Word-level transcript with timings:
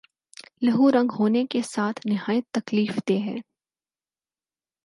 لہو 0.61 0.91
رنگ 0.91 1.11
ہونے 1.19 1.45
کے 1.45 1.61
ساتھ 1.61 2.07
نہایت 2.07 2.43
تکلیف 2.51 2.99
دہ 3.09 3.19
ہے 3.25 3.35